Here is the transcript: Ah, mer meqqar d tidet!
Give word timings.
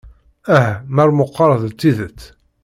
Ah, 0.57 0.71
mer 0.95 1.09
meqqar 1.17 1.51
d 1.63 1.65
tidet! 1.79 2.19